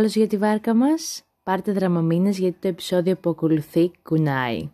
[0.00, 4.70] Άλλος για τη βάρκα μας, πάρτε δραμαμίνες γιατί το επεισόδιο που ακολουθεί κουνάει.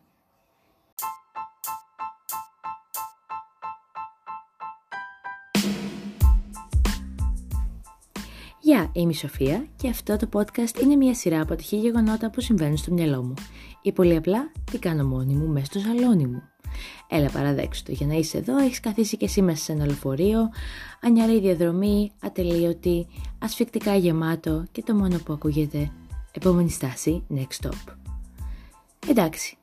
[8.61, 12.41] Γεια, είμαι η Σοφία και αυτό το podcast είναι μια σειρά από τυχή γεγονότα που
[12.41, 13.35] συμβαίνουν στο μυαλό μου.
[13.83, 16.43] Ή πολύ απλά, τι κάνω μόνη μου μέσα στο σαλόνι μου.
[17.09, 20.51] Έλα παραδέξου το, για να είσαι εδώ έχεις καθίσει και εσύ μέσα σε ένα λεωφορείο,
[21.01, 23.07] ανιαρή διαδρομή, ατελείωτη,
[23.39, 25.91] ασφικτικά γεμάτο και το μόνο που ακούγεται
[26.33, 27.95] επόμενη στάση, next stop.
[29.09, 29.59] Εντάξει,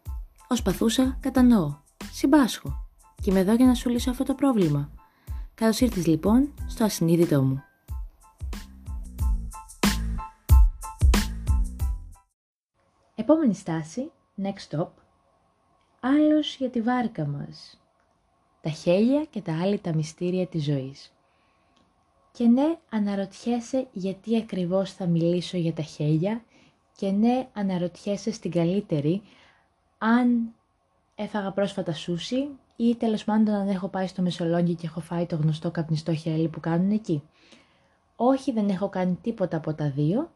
[0.48, 1.76] ως παθούσα κατανοώ,
[2.12, 2.86] συμπάσχω
[3.22, 4.90] και είμαι εδώ για να σου λύσω αυτό το πρόβλημα.
[5.56, 7.64] Καλώς ήρθες λοιπόν στο ασυνείδητό μου.
[13.16, 14.88] Επόμενη στάση, next stop,
[16.06, 17.82] άλλος για τη βάρκα μας.
[18.62, 21.14] Τα χέλια και τα άλλη τα μυστήρια της ζωής.
[22.32, 26.44] Και ναι, αναρωτιέσαι γιατί ακριβώς θα μιλήσω για τα χέλια
[26.98, 29.22] και ναι, αναρωτιέσαι στην καλύτερη
[29.98, 30.54] αν
[31.16, 35.36] έφαγα πρόσφατα σούσι ή τέλος πάντων αν έχω πάει στο Μεσολόγγι και έχω φάει το
[35.36, 37.24] γνωστό καπνιστό χέλι που κάνουν εκεί.
[38.16, 40.32] Όχι, δεν έχω κάνει τίποτα από τα δύο.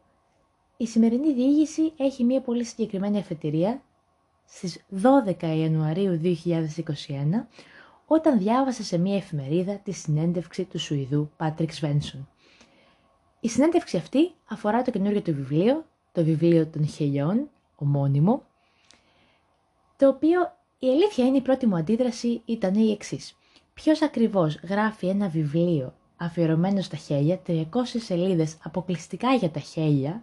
[0.76, 3.82] Η σημερινή διήγηση έχει μια πολύ συγκεκριμένη αφετηρία
[4.48, 4.84] στις
[5.36, 6.34] 12 Ιανουαρίου 2021
[8.06, 12.28] όταν διάβασα σε μια εφημερίδα τη συνέντευξη του Σουηδού Πάτρικ Σβένσον.
[13.40, 18.42] Η συνέντευξη αυτή αφορά το καινούριο του βιβλίο, το βιβλίο των χελιών, ομώνυμο,
[19.96, 20.40] το οποίο
[20.78, 23.36] η αλήθεια είναι η πρώτη μου αντίδραση ήταν η εξής.
[23.74, 30.22] Ποιος ακριβώς γράφει ένα βιβλίο αφιερωμένο στα χέλια, 300 σελίδες αποκλειστικά για τα χέλια,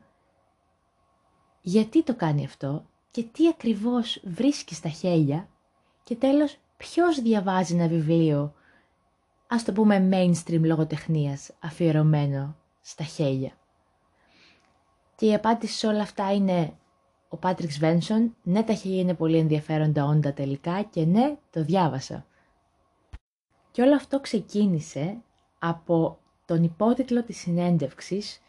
[1.61, 5.47] γιατί το κάνει αυτό; Και τι ακριβώς βρίσκει στα χέλια
[6.03, 8.53] και τέλος ποιος διαβάζει ένα βιβλίο,
[9.47, 13.51] ας το πούμε mainstream λογοτεχνίας αφιερωμένο στα χέλια.
[15.15, 16.73] Και η απάντηση σε όλα αυτά είναι
[17.29, 22.25] ο Πάτριξ Βένσον, ναι τα χέλια είναι πολύ ενδιαφέροντα όντα τελικά και ναι το διάβασα.
[23.71, 25.17] Και όλο αυτό ξεκίνησε
[25.59, 28.41] από τον υπότιτλο της συνέντευξης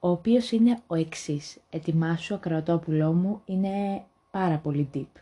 [0.00, 1.58] ο οποίος είναι ο εξής.
[1.70, 5.20] Ετοιμάσου, ακροατόπουλό μου, είναι πάρα πολύ deep.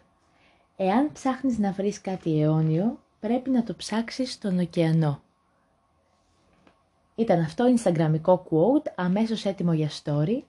[0.77, 5.23] Εάν ψάχνεις να βρεις κάτι αιώνιο, πρέπει να το ψάξεις στον ωκεανό.
[7.15, 10.43] Ήταν αυτό instagramικό quote, αμέσως έτοιμο για story.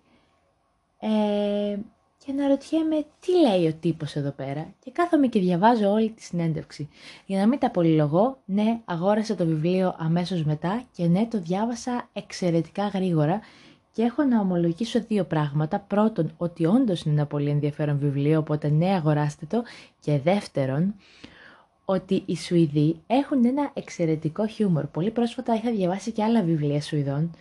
[0.99, 1.77] Ε,
[2.25, 6.89] και αναρωτιέμαι τι λέει ο τύπος εδώ πέρα; Και κάθομαι και διαβάζω όλη τη συνέντευξη.
[7.25, 12.09] Για να μην τα πολυλογώ, ναι, αγόρασα το βιβλίο αμέσως μετά και ναι, το διάβασα
[12.13, 13.39] εξαιρετικά γρήγορα
[13.91, 15.79] και έχω να ομολογήσω δύο πράγματα.
[15.79, 19.63] Πρώτον, ότι όντως είναι ένα πολύ ενδιαφέρον βιβλίο, οπότε ναι, αγοράστε το.
[19.99, 20.95] Και δεύτερον,
[21.85, 24.85] ότι οι Σουηδοί έχουν ένα εξαιρετικό χιούμορ.
[24.85, 27.31] Πολύ πρόσφατα είχα διαβάσει και άλλα βιβλία Σουηδών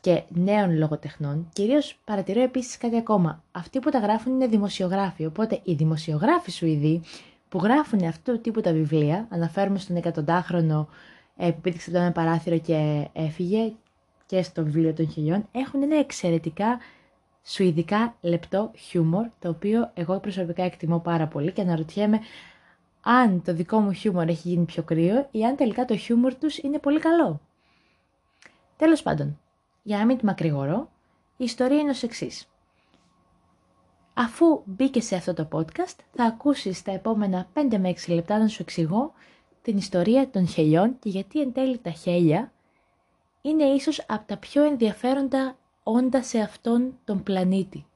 [0.00, 1.48] και νέων λογοτεχνών.
[1.52, 3.42] Κυρίως παρατηρώ επίσης κάτι ακόμα.
[3.52, 5.26] Αυτοί που τα γράφουν είναι δημοσιογράφοι.
[5.26, 7.02] Οπότε οι δημοσιογράφοι Σουηδοί
[7.48, 10.88] που γράφουν αυτού του τύπου τα βιβλία, αναφέρουμε στον εκατοντάχρονο
[11.36, 13.72] ε, που πήδηξε το ένα παράθυρο και έφυγε
[14.26, 16.78] και στο βιβλίο των χιλιών έχουν ένα εξαιρετικά
[17.42, 22.20] σουηδικά λεπτό χιούμορ, το οποίο εγώ προσωπικά εκτιμώ πάρα πολύ και αναρωτιέμαι
[23.00, 26.58] αν το δικό μου χιούμορ έχει γίνει πιο κρύο ή αν τελικά το χιούμορ τους
[26.58, 27.40] είναι πολύ καλό.
[28.76, 29.40] Τέλος πάντων,
[29.82, 30.88] για να μην τη μακρηγορώ,
[31.36, 32.48] η ιστορία είναι ως εξής.
[34.14, 38.48] Αφού μπήκε σε αυτό το podcast, θα ακούσεις τα επόμενα 5 με 6 λεπτά να
[38.48, 39.12] σου εξηγώ
[39.62, 42.52] την ιστορία των χελιών και γιατί εν τέλει τα χέλια
[43.46, 47.86] είναι ίσως από τα πιο ενδιαφέροντα όντα σε αυτόν τον πλανήτη.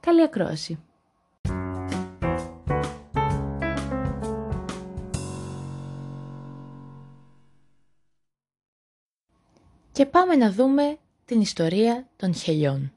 [0.00, 0.78] Καλή ακρόαση.
[9.92, 12.92] Και πάμε να δούμε την ιστορία των χελιών.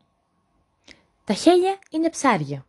[1.24, 2.66] Τα χέλια είναι ψάρια.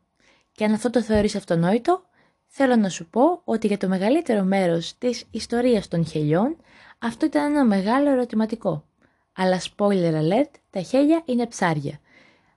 [0.53, 2.03] Και αν αυτό το θεωρείς αυτονόητο,
[2.47, 6.57] θέλω να σου πω ότι για το μεγαλύτερο μέρος της ιστορίας των χελιών
[6.99, 8.85] αυτό ήταν ένα μεγάλο ερωτηματικό.
[9.33, 12.01] Αλλά spoiler alert, τα χέλια είναι ψάρια.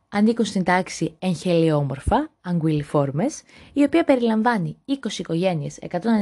[0.10, 3.42] Ανήκουν στην τάξη εγχελιόμορφα, anguilliformes,
[3.74, 5.80] η οποία περιλαμβάνει 20 οικογένειες,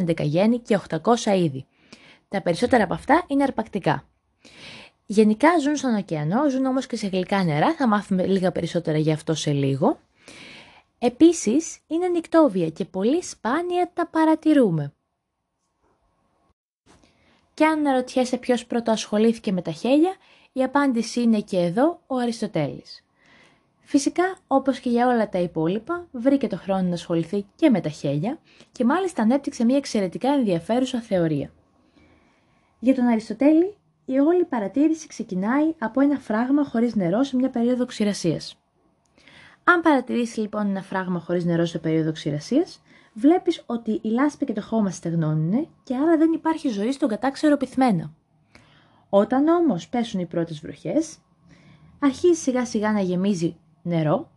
[0.07, 1.65] 111 γέννη και 800 είδη.
[2.29, 4.03] Τα περισσότερα από αυτά είναι αρπακτικά.
[5.05, 9.11] Γενικά ζουν στον ωκεανό, ζουν όμως και σε γλυκά νερά, θα μάθουμε λίγα περισσότερα γι'
[9.11, 9.99] αυτό σε λίγο.
[10.99, 14.93] Επίσης είναι νυκτόβια και πολύ σπάνια τα παρατηρούμε.
[17.57, 20.15] Και αν αναρωτιέσαι ποιος πρώτο ασχολήθηκε με τα χέλια,
[20.53, 23.05] η απάντηση είναι και εδώ ο Αριστοτέλης.
[23.81, 27.89] Φυσικά, όπως και για όλα τα υπόλοιπα, βρήκε το χρόνο να ασχοληθεί και με τα
[27.89, 28.39] χέλια
[28.71, 31.51] και μάλιστα ανέπτυξε μια εξαιρετικά ενδιαφέρουσα θεωρία.
[32.79, 33.75] Για τον Αριστοτέλη,
[34.05, 38.57] η όλη παρατήρηση ξεκινάει από ένα φράγμα χωρίς νερό σε μια περίοδο ξηρασίας.
[39.63, 42.81] Αν παρατηρήσει λοιπόν ένα φράγμα χωρίς νερό σε περίοδο ξηρασίας,
[43.17, 47.57] βλέπεις ότι η λάσπη και το χώμα στεγνώνουν και άρα δεν υπάρχει ζωή στον κατάξερο
[47.57, 48.13] πυθμένα.
[49.09, 51.17] Όταν όμως πέσουν οι πρώτες βροχές,
[51.99, 54.31] αρχίζει σιγά σιγά να γεμίζει νερό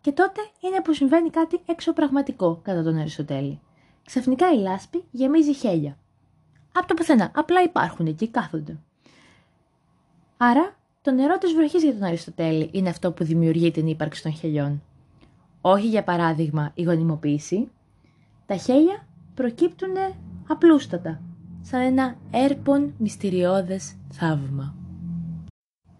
[0.00, 3.60] και τότε είναι που συμβαίνει κάτι εξωπραγματικό κατά τον Αριστοτέλη.
[4.04, 5.98] Ξαφνικά η λάσπη γεμίζει χέλια.
[6.72, 8.78] Από το πουθενά, απλά υπάρχουν εκεί, κάθονται.
[10.36, 14.32] Άρα, το νερό της βροχής για τον Αριστοτέλη είναι αυτό που δημιουργεί την ύπαρξη των
[14.32, 14.82] χελιών.
[15.60, 17.70] Όχι για παράδειγμα η γονιμοποίηση.
[18.50, 19.94] Τα χέλια προκύπτουν
[20.48, 21.20] απλούστατα,
[21.60, 24.74] σαν ένα έρπον μυστηριώδες θαύμα.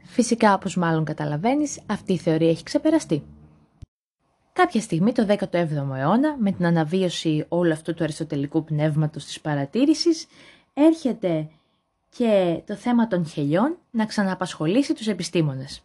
[0.03, 3.23] Φυσικά, όπως μάλλον καταλαβαίνεις, αυτή η θεωρία έχει ξεπεραστεί.
[4.53, 10.27] Κάποια στιγμή, το 17ο αιώνα, με την αναβίωση όλου αυτού του αριστοτελικού πνεύματος της παρατήρησης,
[10.75, 11.49] έρχεται
[12.09, 15.83] και το θέμα των χελιών να ξαναπασχολήσει τους επιστήμονες.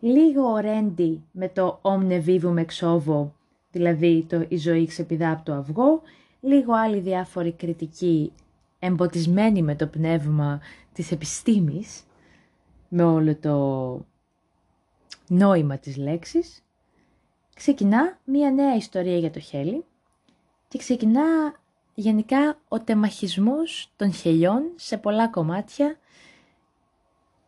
[0.00, 3.30] Λίγο ο Ρέντι με το «Omne vivum exovo»,
[3.70, 6.02] δηλαδή το «Η ζωή ξεπηδά από το αυγό»,
[6.40, 8.32] λίγο άλλοι διάφοροι κριτικοί
[8.78, 10.60] εμποτισμένοι με το πνεύμα
[10.92, 12.02] της επιστήμης,
[12.88, 13.56] με όλο το
[15.28, 16.64] νόημα της λέξης,
[17.54, 19.84] ξεκινά μία νέα ιστορία για το χέλι
[20.68, 21.54] και ξεκινά
[21.94, 25.96] γενικά ο τεμαχισμός των χελιών σε πολλά κομμάτια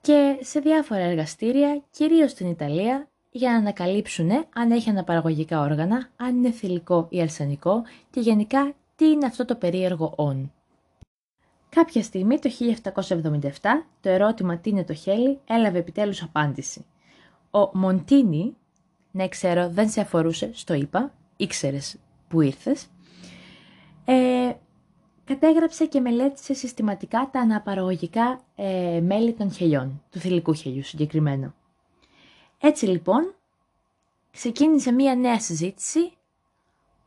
[0.01, 6.37] και σε διάφορα εργαστήρια, κυρίως στην Ιταλία, για να ανακαλύψουν αν έχει αναπαραγωγικά όργανα, αν
[6.37, 10.53] είναι θηλυκό ή αρσενικό και γενικά τι είναι αυτό το περίεργο όν.
[11.69, 12.51] Κάποια στιγμή το
[12.93, 13.51] 1777
[14.01, 16.85] το ερώτημα τι είναι το χέλι έλαβε επιτέλους απάντηση.
[17.51, 18.57] Ο Μοντίνι,
[19.11, 21.97] ναι ξέρω δεν σε αφορούσε, στο είπα, ήξερες
[22.29, 22.87] που ήρθες,
[24.05, 24.53] ε,
[25.25, 31.55] κατέγραψε και μελέτησε συστηματικά τα αναπαραγωγικά ε, μέλη των χελιών, του θηλυκού χελιού συγκεκριμένα.
[32.61, 33.35] Έτσι λοιπόν,
[34.31, 36.13] ξεκίνησε μία νέα συζήτηση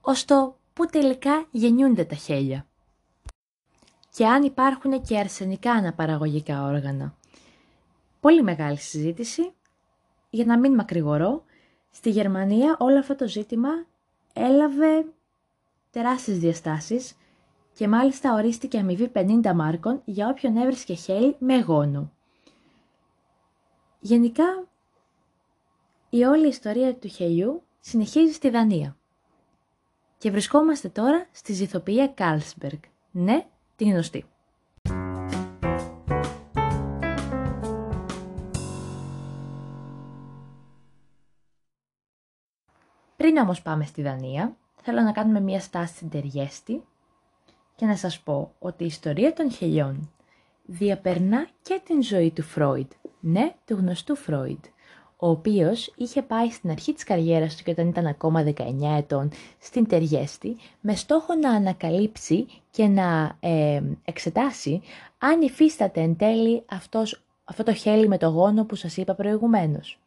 [0.02, 2.66] ως το πού τελικά γεννιούνται τα χέλια
[4.16, 7.16] και αν υπάρχουν και αρσενικά αναπαραγωγικά όργανα.
[8.20, 9.54] Πολύ μεγάλη συζήτηση.
[10.30, 11.44] Για να μην μακρηγορώ,
[11.92, 13.70] στη Γερμανία όλο αυτό το ζήτημα
[14.34, 15.06] έλαβε
[15.92, 17.18] τεράστιες διαστάσεις
[17.74, 22.12] και μάλιστα ορίστηκε αμοιβή 50 μάρκων για όποιον έβρισκε χέλι με γόνο.
[24.00, 24.68] Γενικά,
[26.15, 28.98] η όλη ιστορία του χελιού συνεχίζει στη Δανία.
[30.18, 32.80] Και βρισκόμαστε τώρα στη ζυθοποιία Κάλσμπεργκ.
[33.12, 33.45] Ναι,
[33.75, 34.25] την γνωστή.
[43.18, 46.84] Πριν όμως πάμε στη Δανία, θέλω να κάνουμε μία στάση στην Τεριέστη
[47.75, 50.12] και να σας πω ότι η ιστορία των χελιών
[50.65, 54.63] διαπερνά και την ζωή του Φρόιντ, ναι, του γνωστού Φρόιντ,
[55.24, 58.53] ο οποίος είχε πάει στην αρχή της καριέρας του και όταν ήταν ακόμα 19
[58.98, 64.82] ετών στην Τεριέστη με στόχο να ανακαλύψει και να ε, εξετάσει
[65.18, 70.00] αν υφίσταται εν τέλει αυτός, αυτό το χέλι με το γόνο που σας είπα προηγουμένως.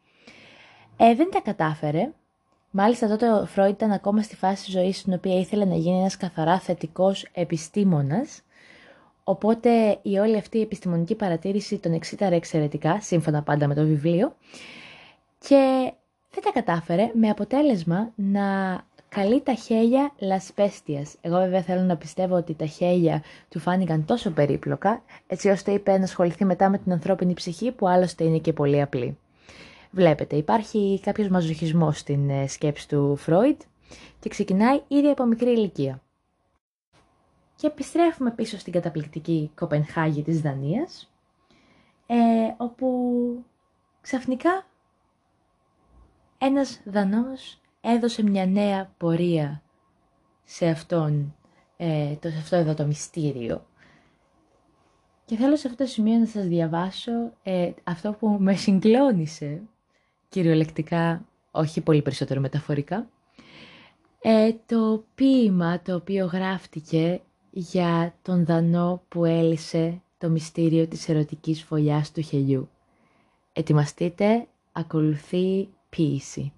[0.97, 2.11] Ε, δεν τα κατάφερε,
[2.71, 5.99] Μάλιστα τότε ο Φρόιντ ήταν ακόμα στη φάση της ζωής στην οποία ήθελε να γίνει
[5.99, 8.41] ένας καθαρά θετικός επιστήμονας,
[9.23, 14.35] οπότε η όλη αυτή η επιστημονική παρατήρηση τον εξήταρε εξαιρετικά, σύμφωνα πάντα με το βιβλίο,
[15.39, 15.93] και
[16.31, 18.77] δεν τα κατάφερε με αποτέλεσμα να
[19.09, 21.15] καλεί τα χέλια λασπέστιας.
[21.21, 25.97] Εγώ βέβαια θέλω να πιστεύω ότι τα χέλια του φάνηκαν τόσο περίπλοκα, έτσι ώστε είπε
[25.97, 29.17] να ασχοληθεί μετά με την ανθρώπινη ψυχή που άλλωστε είναι και πολύ απλή.
[29.91, 33.61] Βλέπετε, υπάρχει κάποιος μαζοχισμός στην ε, σκέψη του Φρόιτ
[34.19, 36.01] και ξεκινάει ήδη από μικρή ηλικία.
[37.55, 41.11] Και επιστρέφουμε πίσω στην καταπληκτική Κοπενχάγη της Δανίας,
[42.07, 42.15] ε,
[42.57, 42.87] όπου
[44.01, 44.65] ξαφνικά
[46.37, 49.61] ένας Δανός έδωσε μια νέα πορεία
[50.43, 51.35] σε αυτόν,
[51.77, 53.65] ε, το, σε αυτό εδώ το μυστήριο.
[55.25, 57.11] Και θέλω σε αυτό το σημείο να σας διαβάσω
[57.43, 59.61] ε, αυτό που με συγκλώνησε,
[60.29, 63.09] κυριολεκτικά, όχι πολύ περισσότερο μεταφορικά,
[64.21, 71.63] ε, το ποίημα το οποίο γράφτηκε για τον Δανό που έλυσε το μυστήριο της ερωτικής
[71.63, 72.69] φωλιάς του χελιού.
[73.53, 76.51] Ετοιμαστείτε, ακολουθεί ποίηση.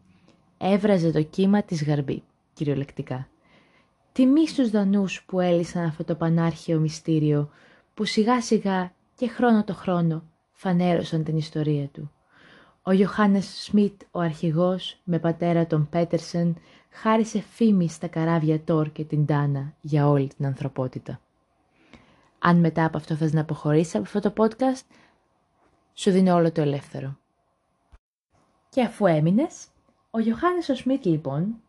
[0.57, 3.27] Έβραζε το κύμα της γαρμπή, κυριολεκτικά.
[4.11, 7.49] Τιμή στους Δανούς που έλυσαν αυτό το πανάρχαιο μυστήριο,
[7.93, 12.11] που σιγά σιγά και χρόνο το χρόνο φανέρωσαν την ιστορία του.
[12.83, 16.55] Ο Ιωάννης Σμιτ, ο αρχηγός, με πατέρα τον Πέτερσεν,
[16.89, 21.19] χάρισε φήμη στα καράβια Τόρ και την Τάνα για όλη την ανθρωπότητα.
[22.39, 24.85] Αν μετά από αυτό θες να αποχωρήσεις από αυτό το podcast,
[25.93, 27.17] σου δίνω όλο το ελεύθερο.
[28.69, 29.67] Και αφού έμεινες,
[30.11, 31.61] ο Γιωχάνης ο Σμίτ λοιπόν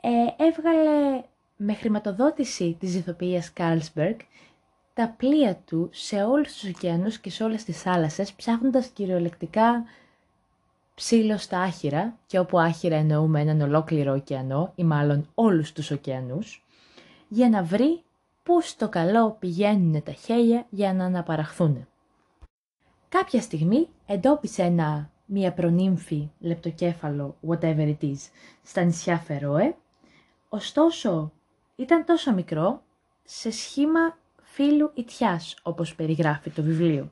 [0.00, 1.22] ε, έβγαλε
[1.56, 4.16] με χρηματοδότηση της ηθοποιίας Carlsberg
[4.94, 9.84] τα πλοία του σε όλους τους ωκεανούς και σε όλες τις θάλασσες, ψάχνοντας κυριολεκτικά
[10.94, 16.64] ψήλος στα άχυρα, και όπου άχυρα εννοούμε έναν ολόκληρο ωκεανό, ή μάλλον όλους τους ωκεανούς,
[17.28, 18.02] για να βρει
[18.42, 21.86] πού στο καλό πηγαίνουν τα χέλια για να αναπαραχθούν.
[23.08, 28.16] Κάποια στιγμή εντόπισε ένα, μία προνύμφη λεπτοκέφαλο, whatever it is,
[28.62, 29.74] στα νησιά Φερόε,
[30.48, 31.32] ωστόσο
[31.76, 32.82] ήταν τόσο μικρό
[33.24, 37.10] σε σχήμα φίλου ιτιάς, όπως περιγράφει το βιβλίο.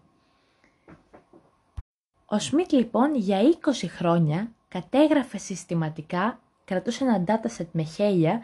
[2.27, 8.43] Ο Σμιτ λοιπόν για 20 χρόνια κατέγραφε συστηματικά, κρατούσε ένα dataset με χέλια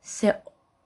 [0.00, 0.42] σε,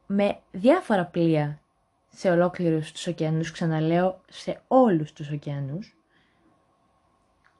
[0.06, 1.60] με διάφορα πλοία
[2.08, 5.99] σε ολόκληρους τους ωκεανούς, ξαναλέω σε όλους τους ωκεανούς,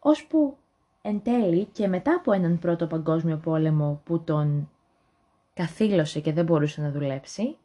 [0.01, 0.57] ώσπου
[1.03, 4.71] εν τέλει και μετά από έναν πρώτο παγκόσμιο πόλεμο που τον
[5.55, 7.57] καθήλωσε και δεν μπορούσε να δουλέψει,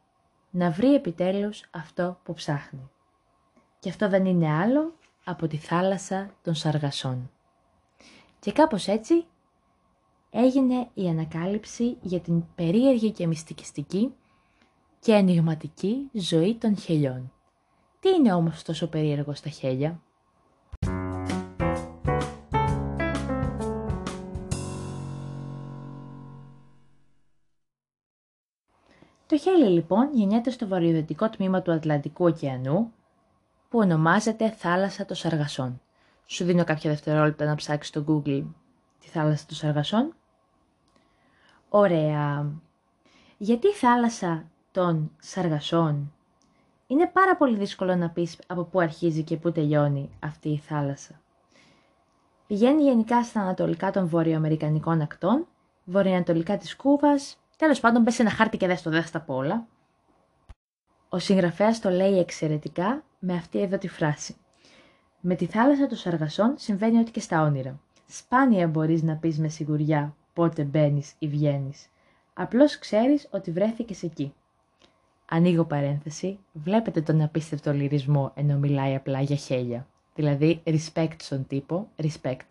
[0.50, 2.90] να βρει επιτέλους αυτό που ψάχνει.
[3.78, 7.30] Και αυτό δεν είναι άλλο από τη θάλασσα των Σαργασών.
[8.38, 9.24] Και κάπως έτσι
[10.30, 14.14] έγινε η ανακάλυψη για την περίεργη και μυστικιστική
[15.00, 17.32] και ενηγματική ζωή των χελιών.
[18.00, 20.00] Τι είναι όμως τόσο περίεργο στα χέλια;
[29.26, 32.92] Το χέλι λοιπόν γεννιέται στο βορειοδυτικό τμήμα του Ατλαντικού ωκεανού
[33.68, 35.80] που ονομάζεται θάλασσα των Σαργασών.
[36.26, 38.44] Σου δίνω κάποια δευτερόλεπτα να ψάξεις στο Google
[39.00, 40.14] τη θάλασσα των Σαργασών.
[41.68, 42.52] Ωραία.
[43.38, 46.12] Γιατί η θάλασσα των Σαργασών
[46.86, 51.20] είναι πάρα πολύ δύσκολο να πεις από πού αρχίζει και πού τελειώνει αυτή η θάλασσα.
[52.46, 55.46] Πηγαίνει γενικά στα ανατολικά των βορειοαμερικανικών ακτών,
[55.84, 59.66] βορειοανατολικά της Κούβας, τέλος πάντων πες ένα χάρτη και δες το δες τα όλα.
[61.08, 64.36] Ο συγγραφέας το λέει εξαιρετικά με αυτή εδώ τη φράση.
[65.20, 67.80] Με τη θάλασσα των Σαργασών συμβαίνει ό,τι και στα όνειρα.
[68.06, 71.88] Σπάνια μπορείς να πεις με σιγουριά πότε μπαίνεις ή βγαίνεις.
[72.34, 74.34] Απλώς ξέρεις ότι βρέθηκες εκεί.
[75.28, 79.86] Ανοίγω παρένθεση, βλέπετε τον απίστευτο λυρισμό ενώ μιλάει απλά για χέλια.
[80.14, 82.46] Δηλαδή, respect στον τύπο, respect.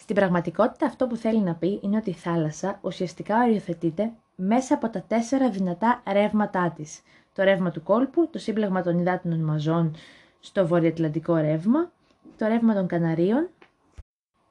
[0.00, 4.88] Στην πραγματικότητα αυτό που θέλει να πει είναι ότι η θάλασσα ουσιαστικά οριοθετείται μέσα από
[4.88, 7.00] τα τέσσερα δυνατά ρεύματά της.
[7.32, 9.94] Το ρεύμα του κόλπου, το σύμπλεγμα των υδάτινων μαζών
[10.40, 11.92] στο βορειοατλαντικό ρεύμα,
[12.36, 13.48] το ρεύμα των Καναρίων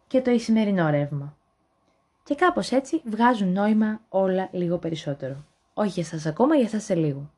[0.07, 1.37] και το ισημερινό ρεύμα.
[2.23, 5.45] Και κάπως έτσι βγάζουν νόημα όλα λίγο περισσότερο.
[5.73, 7.31] Όχι για σας ακόμα, για σας σε λίγο.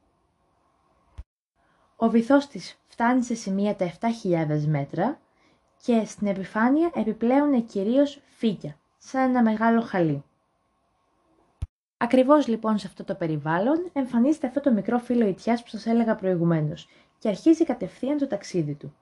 [1.96, 5.20] Ο βυθός της φτάνει σε σημεία τα 7.000 μέτρα
[5.84, 10.24] και στην επιφάνεια επιπλέουν κυρίως φύκια, σαν ένα μεγάλο χαλί.
[11.98, 16.16] Ακριβώς λοιπόν σε αυτό το περιβάλλον εμφανίζεται αυτό το μικρό φύλλο ιτιάς που σας έλεγα
[16.16, 16.88] προηγουμένως
[17.20, 18.94] και αρχίζει κατευθείαν το ταξίδι του.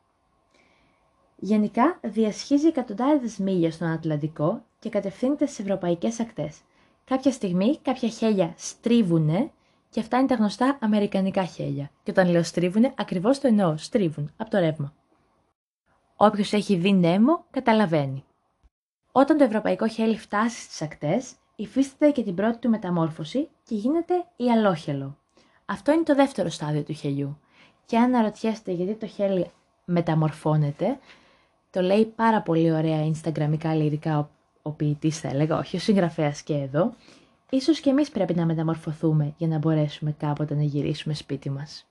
[1.36, 6.62] Γενικά διασχίζει εκατοντάδες μίλια στον Ατλαντικό και κατευθύνεται στις ευρωπαϊκές ακτές.
[7.06, 9.52] Κάποια στιγμή κάποια χέλια στρίβουνε
[9.90, 11.92] και αυτά είναι τα γνωστά αμερικανικά χέλια.
[12.04, 14.94] Και όταν λέω στρίβουνε, ακριβώς το εννοώ, στρίβουν από το ρεύμα.
[16.20, 18.24] Όποιος έχει δει νέμο, καταλαβαίνει.
[19.12, 24.14] Όταν το ευρωπαϊκό χέλι φτάσει στις ακτές, υφίσταται και την πρώτη του μεταμόρφωση και γίνεται
[24.36, 25.18] η αλόχελο.
[25.66, 27.38] Αυτό είναι το δεύτερο στάδιο του χελιού.
[27.86, 29.52] Και αν αναρωτιέστε γιατί το χέλι
[29.86, 31.00] μεταμορφώνεται,
[31.70, 34.28] το λέει πάρα πολύ ωραία instagramικά λυρικά ο,
[34.62, 36.94] ο ποιητής, θα έλεγα, όχι ο συγγραφέας και εδώ.
[37.50, 41.88] Ίσως και εμείς πρέπει να μεταμορφωθούμε για να μπορέσουμε κάποτε να γυρίσουμε σπίτι μας.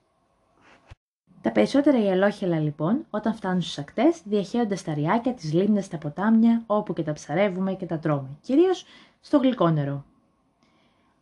[1.47, 6.63] Τα περισσότερα γελόχελα λοιπόν, όταν φτάνουν στους ακτές, διαχέονται στα ριάκια, τις λίμνες, στα ποτάμια,
[6.65, 8.85] όπου και τα ψαρεύουμε και τα τρώμε, κυρίως
[9.21, 10.05] στο γλυκό νερό.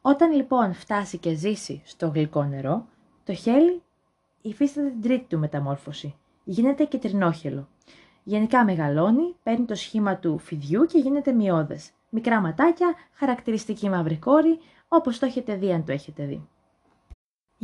[0.01, 2.86] Όταν λοιπόν φτάσει και ζήσει στο γλυκό νερό,
[3.24, 3.82] το χέλι
[4.41, 6.15] υφίσταται την τρίτη του μεταμόρφωση.
[6.44, 7.67] Γίνεται κυτρινόχελο.
[8.24, 11.91] Γενικά μεγαλώνει, παίρνει το σχήμα του φιδιού και γίνεται μειώδες.
[12.10, 16.48] Μικρά ματάκια, χαρακτηριστική μαύρη κόρη, όπως το έχετε δει αν το έχετε δει.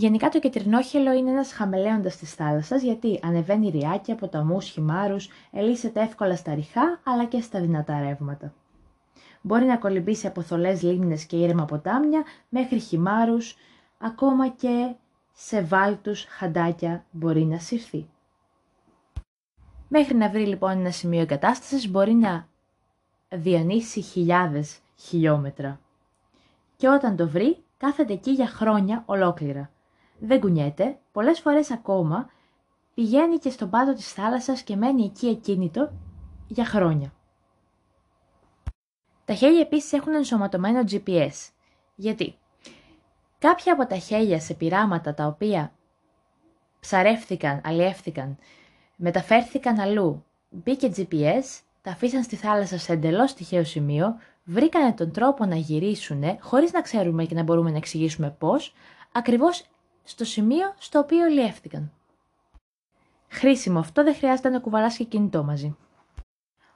[0.02, 6.36] Γενικά το κεντρινόχελο είναι ένας χαμελέοντας της θάλασσας γιατί ανεβαίνει ριάκια, ποταμούς, χυμάρους, ελίσσεται εύκολα
[6.36, 8.54] στα ριχά αλλά και στα δυνατά ρεύματα.
[9.42, 13.56] Μπορεί να κολυμπήσει από θολές λίμνες και ήρεμα ποτάμια μέχρι χυμάρους,
[13.98, 14.94] ακόμα και
[15.34, 18.10] σε βάλτους χαντάκια μπορεί να συρθεί.
[19.88, 22.48] Μέχρι να βρει λοιπόν ένα σημείο εγκατάστασης μπορεί να
[23.30, 25.80] διανύσει χιλιάδες χιλιόμετρα.
[26.76, 29.70] Και όταν το βρει, κάθεται εκεί για χρόνια ολόκληρα
[30.22, 32.30] δεν κουνιέται, πολλές φορές ακόμα
[32.94, 35.92] πηγαίνει και στον πάτο της θάλασσας και μένει εκεί εκκίνητο
[36.48, 37.14] για χρόνια.
[39.26, 41.50] Τα χέλια επίσης έχουν ενσωματωμένο GPS.
[41.96, 42.36] Γιατί;
[43.40, 45.72] Κάποια από τα χέλια σε πειράματα τα οποία
[46.80, 48.38] ψαρεύθηκαν, αλλιεύθηκαν,
[48.96, 51.44] μεταφέρθηκαν αλλού, μπήκε GPS,
[51.82, 56.82] τα αφήσαν στη θάλασσα σε εντελώς τυχαίο σημείο, βρήκανε τον τρόπο να γυρίσουν, χωρίς να
[56.82, 58.74] ξέρουμε και να μπορούμε να εξηγήσουμε πώς,
[59.12, 59.66] ακριβώς
[60.12, 61.92] στο σημείο στο οποίο αλλιεύτηκαν.
[63.28, 65.76] Χρήσιμο αυτό, δεν χρειάζεται να κουβαλάς και κινητό μαζί.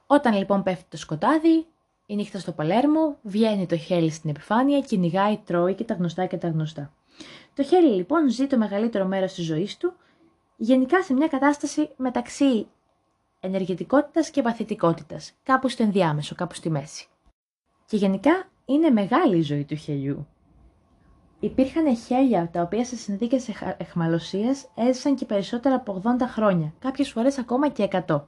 [0.06, 1.66] Όταν λοιπόν πέφτει το σκοτάδι,
[2.06, 6.36] η νύχτα στο Παλέρμο, βγαίνει το χέλι στην επιφάνεια, κυνηγάει, τρώει και τα γνωστά και
[6.36, 6.92] τα γνωστά.
[7.54, 9.92] Το χέλι λοιπόν ζει το μεγαλύτερο μέρος της ζωής του,
[10.56, 12.66] γενικά σε μια κατάσταση μεταξύ
[13.40, 17.06] ενεργητικότητας και παθητικότητας, κάπου στο ενδιάμεσο, κάπου στη μέση.
[17.86, 20.26] Και γενικά είναι μεγάλη η ζωή του χελιού.
[21.40, 27.38] Υπήρχαν χέλια τα οποία σε συνθήκες εχμαλωσίας έζησαν και περισσότερα από 80 χρόνια, κάποιες φορές
[27.38, 28.20] ακόμα και 100.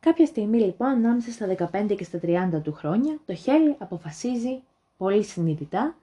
[0.00, 4.62] Κάποια στιγμή λοιπόν, ανάμεσα στα 15 και στα 30 του χρόνια, το χέλι αποφασίζει
[4.96, 5.94] πολύ συνειδητά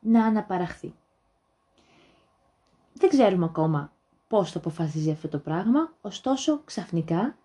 [0.00, 0.94] να αναπαραχθεί.
[2.92, 3.92] Δεν ξέρουμε ακόμα
[4.28, 7.36] πώς το αποφασίζει αυτό το πράγμα, ωστόσο ξαφνικά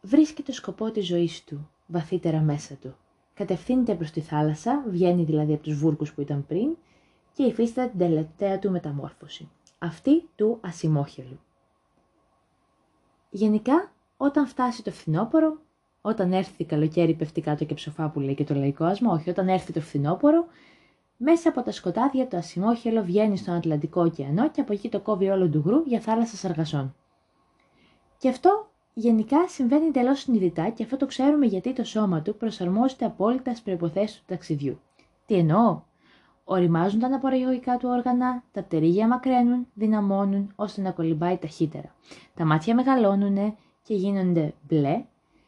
[0.00, 2.96] βρίσκει το σκοπό της ζωής του βαθύτερα μέσα του.
[3.34, 6.76] Κατευθύνεται προς τη θάλασσα, βγαίνει δηλαδή από τους βούρκους που ήταν πριν
[7.34, 11.40] και υφίσταται την τελευταία του μεταμόρφωση, αυτή του ασημόχελου.
[13.30, 15.58] Γενικά, όταν φτάσει το φθινόπωρο,
[16.00, 19.48] όταν έρθει καλοκαίρι πέφτει κάτω και ψοφά που λέει και το λαϊκό άσμα, όχι, όταν
[19.48, 20.46] έρθει το φθινόπωρο,
[21.16, 25.28] μέσα από τα σκοτάδια το ασημόχελο βγαίνει στον Ατλαντικό ωκεανό και από εκεί το κόβει
[25.28, 26.94] όλο του γρου για θάλασσα σαργασών.
[28.18, 33.04] Και αυτό γενικά συμβαίνει εντελώς συνειδητά και αυτό το ξέρουμε γιατί το σώμα του προσαρμόζεται
[33.04, 34.80] απόλυτα στις προποθέσει του ταξιδιού.
[35.26, 35.82] Τι εννοώ,
[36.44, 41.94] οριμάζουν τα αναπαραγωγικά του όργανα, τα πτερίγια μακραίνουν, δυναμώνουν ώστε να κολυμπάει ταχύτερα.
[42.34, 45.04] Τα μάτια μεγαλώνουν και γίνονται μπλε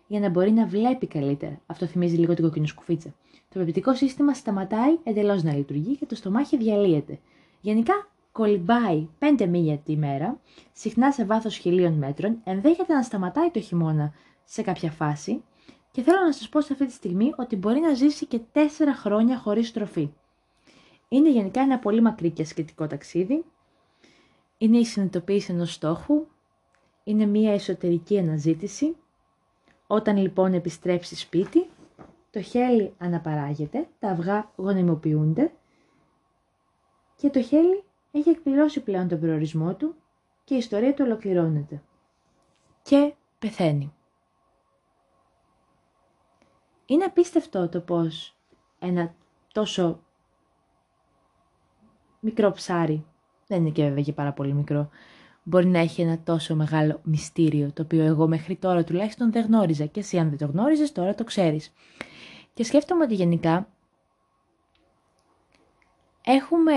[0.06, 1.60] για να μπορεί να βλέπει καλύτερα.
[1.66, 3.14] Αυτό θυμίζει λίγο την κοκκινοσκουφίτσα.
[3.48, 7.18] Το πεπτικό σύστημα σταματάει εντελώς να λειτουργεί και το στομάχι διαλύεται.
[7.60, 7.92] Γενικά
[8.32, 10.40] κολυμπάει 5 μίλια τη μέρα,
[10.72, 14.12] συχνά σε βάθος χιλίων μέτρων, ενδέχεται να σταματάει το χειμώνα
[14.44, 15.42] σε κάποια φάση
[15.90, 18.58] και θέλω να σας πω σε αυτή τη στιγμή ότι μπορεί να ζήσει και 4
[18.94, 20.10] χρόνια χωρίς τροφή.
[21.12, 23.44] Είναι γενικά ένα πολύ μακρύ και ασκητικό ταξίδι.
[24.58, 26.26] Είναι η συνειδητοποίηση ενός στόχου.
[27.04, 28.96] Είναι μια εσωτερική αναζήτηση.
[29.86, 31.68] Όταν λοιπόν επιστρέψεις σπίτι,
[32.30, 35.52] το χέλι αναπαράγεται, τα αυγά γονιμοποιούνται
[37.16, 39.94] και το χέλι έχει εκπληρώσει πλέον τον προορισμό του
[40.44, 41.82] και η ιστορία του ολοκληρώνεται.
[42.82, 43.92] Και πεθαίνει.
[46.86, 48.36] Είναι απίστευτο το πως
[48.78, 49.14] ένα
[49.52, 50.00] τόσο
[52.22, 53.04] μικρό ψάρι,
[53.46, 54.88] δεν είναι και βέβαια και πάρα πολύ μικρό,
[55.42, 59.86] μπορεί να έχει ένα τόσο μεγάλο μυστήριο, το οποίο εγώ μέχρι τώρα τουλάχιστον δεν γνώριζα.
[59.86, 61.72] Και εσύ αν δεν το γνώριζες τώρα το ξέρεις.
[62.54, 63.68] Και σκέφτομαι ότι γενικά
[66.24, 66.74] έχουμε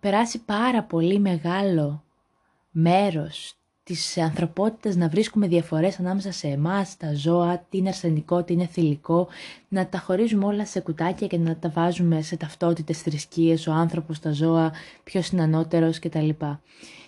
[0.00, 2.04] περάσει πάρα πολύ μεγάλο
[2.70, 3.59] μέρος
[3.90, 8.66] της ανθρωπότητας να βρίσκουμε διαφορές ανάμεσα σε εμάς, τα ζώα, τι είναι αρσενικό, τι είναι
[8.66, 9.28] θηλυκό,
[9.68, 14.18] να τα χωρίζουμε όλα σε κουτάκια και να τα βάζουμε σε ταυτότητες θρησκείες, ο άνθρωπος,
[14.18, 14.72] τα ζώα,
[15.04, 16.28] ποιος είναι ανώτερος κτλ.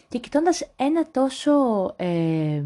[0.08, 1.52] Και κοιτώντας ένα τόσο
[1.96, 2.62] ε,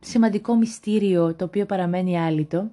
[0.00, 2.70] σημαντικό μυστήριο το οποίο παραμένει άλυτο,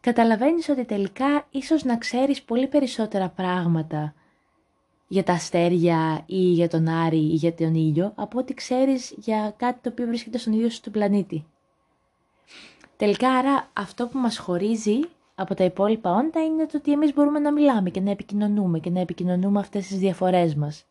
[0.00, 4.14] καταλαβαίνεις ότι τελικά ίσως να ξέρεις πολύ περισσότερα πράγματα
[5.08, 9.54] για τα αστέρια ή για τον Άρη ή για τον ήλιο από ό,τι ξέρεις για
[9.56, 11.44] κάτι το οποίο βρίσκεται στον ίδιο σου πλανήτη.
[12.96, 15.00] Τελικά άρα αυτό που μας χωρίζει
[15.34, 18.90] από τα υπόλοιπα όντα είναι το ότι εμείς μπορούμε να μιλάμε και να επικοινωνούμε και
[18.90, 20.84] να επικοινωνούμε αυτές τις διαφορές μας.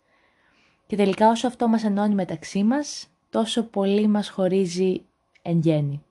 [0.88, 5.02] Και τελικά όσο αυτό μας ενώνει μεταξύ μας, τόσο πολύ μας χωρίζει
[5.42, 6.04] εν γέννη.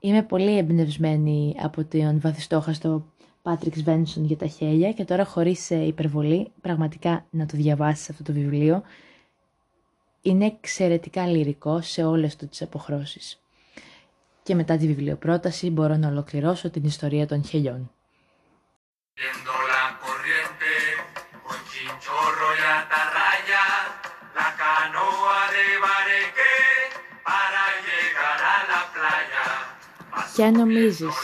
[0.00, 3.06] Είμαι πολύ εμπνευσμένη από τον βαθιστόχαστο
[3.46, 8.22] Πάτριξ Βένσον για τα χέλια και τώρα χωρίς ε, υπερβολή, πραγματικά να το διαβάσεις αυτό
[8.22, 8.82] το βιβλίο.
[10.22, 13.40] Είναι εξαιρετικά λυρικό σε όλες του τις αποχρώσεις.
[14.42, 17.90] Και μετά τη βιβλιοπρόταση μπορώ να ολοκληρώσω την ιστορία των χελιών.
[30.36, 31.14] Και νομίζεις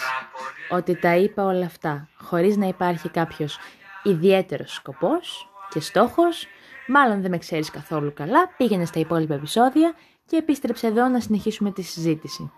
[0.72, 3.58] ότι τα είπα όλα αυτά χωρίς να υπάρχει κάποιος
[4.02, 6.46] ιδιαίτερος σκοπός και στόχος,
[6.87, 9.94] μάλλον δεν με ξέρεις καθόλου καλά, πήγαινε στα υπόλοιπα επεισόδια
[10.26, 12.50] και επίστρεψε εδώ να συνεχίσουμε τη συζήτηση.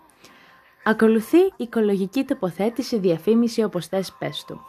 [0.83, 4.61] Ακολουθεί οικολογική τοποθέτηση, διαφήμιση όπως θες πες του.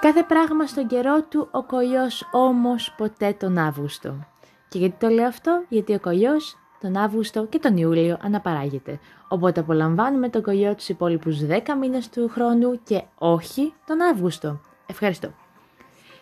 [0.00, 4.26] Κάθε πράγμα στον καιρό του, ο κολλιός όμως ποτέ τον Αύγουστο.
[4.68, 8.98] Και γιατί το λέω αυτό, γιατί ο κολλιός τον Αύγουστο και τον Ιούλιο αναπαράγεται.
[9.28, 14.60] Οπότε απολαμβάνουμε τον κολλιό τους υπόλοιπους 10 μήνες του χρόνου και όχι τον Αύγουστο.
[14.86, 15.32] Ευχαριστώ.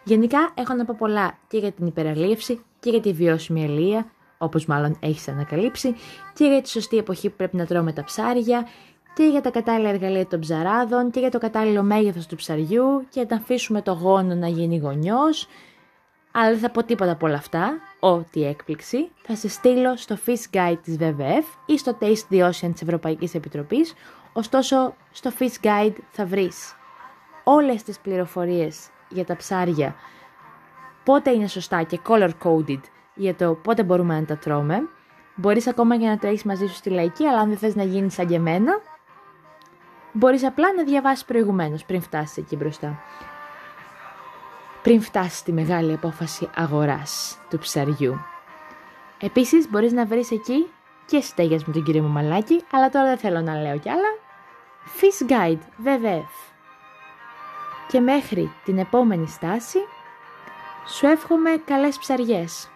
[0.05, 4.07] Γενικά έχω να πω πολλά και για την υπεραλίευση και για τη βιώσιμη ελεία,
[4.39, 5.95] όπως μάλλον έχεις ανακαλύψει,
[6.35, 8.67] και για τη σωστή εποχή που πρέπει να τρώμε τα ψάρια,
[9.15, 13.27] και για τα κατάλληλα εργαλεία των ψαράδων, και για το κατάλληλο μέγεθος του ψαριού, και
[13.29, 15.49] να αφήσουμε το γόνο να γίνει γονιός,
[16.33, 17.73] αλλά δεν θα πω τίποτα από όλα αυτά,
[18.13, 22.71] ό,τι έκπληξη, θα σε στείλω στο Fish Guide της WWF ή στο Taste the Ocean
[22.73, 23.95] της Ευρωπαϊκής Επιτροπής,
[24.33, 26.77] ωστόσο στο Fish Guide θα βρεις
[27.45, 29.95] όλες τις πληροφορίες για τα ψάρια,
[31.05, 32.81] πότε είναι σωστά και color coded
[33.15, 34.89] για το πότε μπορούμε να τα τρώμε.
[35.35, 37.83] Μπορείς ακόμα και να το έχεις μαζί σου στη λαϊκή, αλλά αν δεν θες να
[37.83, 38.81] γίνεις σαν και εμένα,
[40.13, 43.03] μπορείς απλά να διαβάσεις προηγουμένως πριν φτάσεις εκεί μπροστά
[44.87, 48.19] πριν φτάσει στη μεγάλη απόφαση αγοράς του ψαριού.
[49.21, 50.67] Επίσης μπορείς να βρεις εκεί
[51.07, 54.09] και στέγες με τον κύριο Μαλάκη, αλλά τώρα δεν θέλω να λέω κι άλλα.
[55.01, 56.53] Fish Guide, WWF.
[57.89, 59.79] Και μέχρι την επόμενη στάση,
[60.87, 62.71] σου εύχομαι καλές ψαριές.